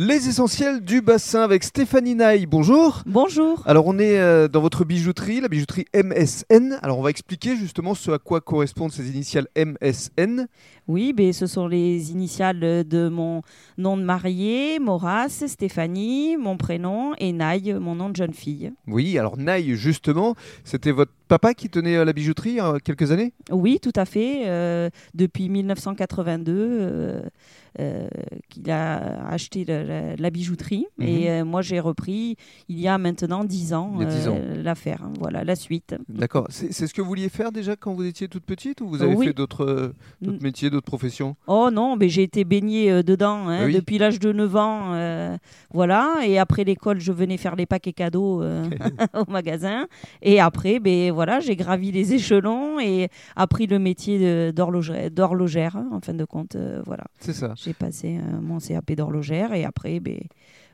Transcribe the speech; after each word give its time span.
Les 0.00 0.28
essentiels 0.28 0.80
du 0.80 1.00
bassin 1.00 1.42
avec 1.42 1.64
Stéphanie 1.64 2.14
Naï. 2.14 2.46
Bonjour. 2.46 3.02
Bonjour. 3.04 3.64
Alors 3.66 3.88
on 3.88 3.98
est 3.98 4.20
euh, 4.20 4.46
dans 4.46 4.60
votre 4.60 4.84
bijouterie, 4.84 5.40
la 5.40 5.48
bijouterie 5.48 5.86
MSN. 5.92 6.78
Alors 6.82 7.00
on 7.00 7.02
va 7.02 7.10
expliquer 7.10 7.56
justement 7.56 7.96
ce 7.96 8.12
à 8.12 8.20
quoi 8.20 8.40
correspondent 8.40 8.92
ces 8.92 9.10
initiales 9.10 9.48
MSN. 9.56 10.46
Oui, 10.86 11.12
ben, 11.12 11.32
ce 11.32 11.48
sont 11.48 11.66
les 11.66 12.12
initiales 12.12 12.60
de 12.60 13.08
mon 13.08 13.42
nom 13.76 13.96
de 13.96 14.04
mariée, 14.04 14.78
Maurras, 14.78 15.30
Stéphanie, 15.48 16.36
mon 16.36 16.56
prénom, 16.56 17.14
et 17.18 17.32
Naï, 17.32 17.74
mon 17.74 17.96
nom 17.96 18.08
de 18.08 18.14
jeune 18.14 18.34
fille. 18.34 18.72
Oui, 18.86 19.18
alors 19.18 19.36
Naï 19.36 19.74
justement, 19.74 20.36
c'était 20.62 20.92
votre 20.92 21.10
papa 21.28 21.54
qui 21.54 21.68
tenait 21.68 21.96
euh, 21.96 22.04
la 22.04 22.12
bijouterie 22.12 22.58
a 22.60 22.78
quelques 22.82 23.10
années? 23.12 23.32
Oui, 23.50 23.78
tout 23.80 23.92
à 23.94 24.04
fait. 24.04 24.48
euh, 24.48 24.90
depuis 25.14 25.48
1982, 25.48 26.52
euh, 26.56 27.20
euh, 27.80 28.08
qu'il 28.48 28.70
a 28.70 29.26
acheté 29.28 29.64
la, 29.64 29.84
la- 29.84 30.16
la 30.16 30.30
bijouterie. 30.30 30.86
Mhm. 30.98 31.06
Et 31.08 31.30
euh, 31.30 31.44
moi, 31.44 31.62
j'ai 31.62 31.78
repris 31.80 32.36
il 32.68 32.80
y 32.80 32.88
a 32.88 32.98
maintenant 32.98 33.44
10 33.44 33.74
ans, 33.74 33.92
Il 33.96 34.02
y 34.02 34.06
a 34.06 34.08
10 34.10 34.28
ans. 34.28 34.38
l'affaire. 34.62 35.02
hein. 35.04 35.12
Voilà, 35.20 35.44
la 35.44 35.54
suite. 35.54 35.94
D'accord. 36.08 36.46
C'est 36.50 36.72
ce 36.86 36.92
que 36.94 37.02
vous 37.02 37.08
vouliez 37.08 37.28
faire 37.28 37.52
déjà 37.52 37.76
quand 37.76 37.92
vous 37.94 38.04
étiez 38.04 38.28
toute 38.28 38.44
petite 38.44 38.80
ou 38.80 38.88
vous 38.88 39.02
avez 39.02 39.14
Oui. 39.14 39.26
fait 39.26 39.32
d'autres 39.32 39.92
métiers, 40.22 40.70
d'autres 40.70 40.86
professions? 40.86 41.36
Oh 41.46 41.70
non, 41.72 41.96
mais 41.96 42.08
j'ai 42.08 42.22
été 42.22 42.44
baignée 42.44 43.02
dedans 43.02 43.48
hein, 43.48 43.66
oui. 43.66 43.74
depuis 43.74 43.98
l'âge 43.98 44.18
de 44.18 44.32
9 44.32 44.56
ans. 44.56 45.38
voilà. 45.72 46.16
Et 46.26 46.38
après 46.38 46.64
l'école, 46.64 47.00
je 47.00 47.12
venais 47.12 47.36
faire 47.36 47.54
les 47.56 47.66
paquets 47.66 47.92
cadeaux 47.92 48.42
au 49.14 49.30
magasin. 49.30 49.86
Et 50.22 50.40
après, 50.40 50.80
ben, 50.80 51.12
voilà, 51.18 51.40
j'ai 51.40 51.56
gravi 51.56 51.90
les 51.90 52.14
échelons 52.14 52.78
et 52.78 53.08
appris 53.34 53.66
le 53.66 53.80
métier 53.80 54.52
d'horlogère, 54.52 55.74
hein, 55.76 55.88
en 55.90 56.00
fin 56.00 56.14
de 56.14 56.24
compte. 56.24 56.54
euh, 56.54 56.80
voilà. 56.86 57.04
C'est 57.18 57.32
ça. 57.32 57.54
J'ai 57.56 57.74
passé 57.74 58.18
euh, 58.18 58.40
mon 58.40 58.58
CAP 58.60 58.92
d'horlogère 58.92 59.52
et 59.52 59.64
après, 59.64 59.98
ben, 59.98 60.20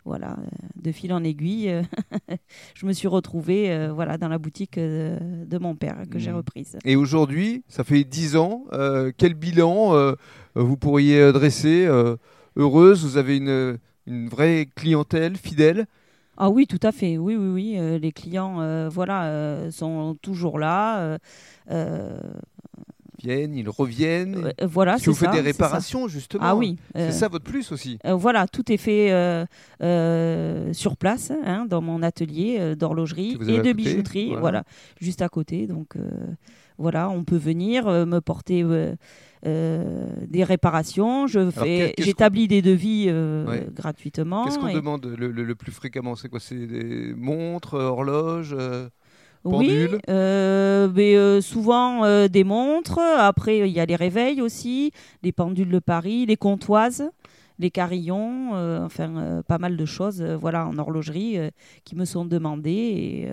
voilà, 0.04 0.32
euh, 0.32 0.46
de 0.82 0.92
fil 0.92 1.14
en 1.14 1.24
aiguille, 1.24 1.72
je 2.74 2.84
me 2.84 2.92
suis 2.92 3.08
retrouvée 3.08 3.70
euh, 3.72 3.90
voilà, 3.94 4.18
dans 4.18 4.28
la 4.28 4.36
boutique 4.36 4.76
euh, 4.76 5.18
de 5.46 5.56
mon 5.58 5.74
père 5.76 6.02
que 6.10 6.18
j'ai 6.18 6.30
Mhm. 6.30 6.36
reprise. 6.36 6.76
Et 6.84 6.94
aujourd'hui, 6.96 7.64
ça 7.68 7.82
fait 7.82 8.04
10 8.04 8.36
ans. 8.36 8.64
euh, 8.74 9.12
quel 9.16 9.32
bilan 9.32 10.14
vous 10.54 10.76
pourriez 10.76 11.32
dresser 11.32 11.88
Heureuse, 12.56 13.02
vous 13.04 13.16
avez 13.16 13.38
une, 13.38 13.78
une 14.06 14.28
vraie 14.28 14.68
clientèle 14.76 15.36
fidèle 15.38 15.86
Ah 16.36 16.50
oui, 16.50 16.66
tout 16.66 16.80
à 16.82 16.90
fait. 16.92 17.16
Oui, 17.18 17.36
oui, 17.36 17.48
oui. 17.48 17.78
euh, 17.78 17.98
les 17.98 18.12
clients, 18.12 18.60
euh, 18.60 18.88
voilà, 18.88 19.24
euh, 19.26 19.70
sont 19.70 20.16
toujours 20.20 20.58
là. 20.58 21.18
Euh, 23.26 23.30
euh, 23.32 23.36
viennent, 23.36 23.54
ils 23.54 23.68
reviennent. 23.68 24.52
euh, 24.60 24.66
voilà, 24.66 24.94
que 24.94 25.00
c'est 25.00 25.10
vous 25.10 25.16
faites 25.16 25.32
des 25.32 25.40
réparations, 25.40 26.08
justement 26.08 26.44
Ah 26.46 26.56
oui. 26.56 26.76
C'est 26.94 27.00
euh, 27.00 27.10
ça 27.10 27.28
votre 27.28 27.44
plus 27.44 27.72
aussi. 27.72 27.98
euh, 28.06 28.14
voilà, 28.14 28.46
tout 28.46 28.70
est 28.72 28.76
fait 28.76 29.12
euh, 29.12 29.44
euh, 29.82 30.72
sur 30.72 30.96
place, 30.96 31.32
hein, 31.44 31.66
dans 31.68 31.80
mon 31.82 32.02
atelier 32.02 32.56
euh, 32.58 32.74
d'horlogerie 32.74 33.38
et 33.48 33.58
de 33.60 33.72
bijouterie, 33.72 34.26
voilà. 34.28 34.40
voilà. 34.40 34.64
juste 35.00 35.22
à 35.22 35.28
côté. 35.28 35.66
Donc 35.66 35.96
euh, 35.96 36.08
voilà, 36.78 37.08
on 37.10 37.24
peut 37.24 37.36
venir 37.36 37.86
euh, 37.86 38.04
me 38.06 38.20
porter 38.20 38.62
euh, 38.62 38.94
euh, 39.46 40.06
des 40.28 40.42
réparations. 40.44 41.26
Je 41.26 41.50
fais, 41.50 41.94
j'établis 41.98 42.48
des 42.48 42.62
devis 42.62 43.06
euh, 43.08 43.46
Ouais. 43.46 43.66
gratuitement. 43.74 44.44
Qu'est-ce 44.44 44.58
qu'on 44.58 44.68
et- 44.68 44.74
demande 44.74 45.06
le, 45.06 45.30
le- 45.30 45.44
le 45.44 45.54
plus 45.54 45.72
fréquemment? 45.72 46.16
C'est 46.16 46.28
quoi? 46.28 46.40
C'est 46.40 46.66
des 46.66 47.14
montres, 47.16 47.74
horloges 47.74 48.54
euh, 48.58 48.88
Oui, 49.44 49.88
euh, 50.08 50.88
mais, 50.94 51.16
euh, 51.16 51.40
souvent 51.40 52.04
euh, 52.04 52.28
des 52.28 52.44
montres. 52.44 52.98
Après, 52.98 53.58
il 53.58 53.72
y 53.72 53.80
a 53.80 53.86
les 53.86 53.96
réveils 53.96 54.40
aussi, 54.40 54.92
les 55.22 55.32
pendules 55.32 55.68
de 55.68 55.78
Paris, 55.78 56.24
les 56.24 56.36
comptoises, 56.36 57.04
les 57.58 57.70
carillons, 57.70 58.52
enfin 58.84 59.42
pas 59.46 59.58
mal 59.58 59.76
de 59.76 59.84
choses 59.84 60.22
voilà, 60.22 60.66
en 60.66 60.76
horlogerie 60.78 61.38
qui 61.84 61.94
me 61.94 62.04
sont 62.04 62.24
demandées. 62.24 62.70
Et 62.70 63.28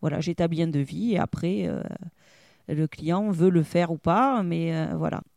voilà, 0.00 0.20
j'établis 0.20 0.62
un 0.62 0.68
devis 0.68 1.14
et 1.14 1.18
après, 1.18 1.68
le 2.68 2.86
client 2.86 3.30
veut 3.30 3.50
le 3.50 3.64
faire 3.64 3.90
ou 3.90 3.98
pas, 3.98 4.42
mais 4.44 4.72
voilà. 4.94 5.22